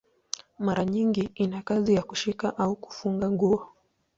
[0.59, 3.67] Mara nyingi ina kazi ya kushika au kufunga nguo.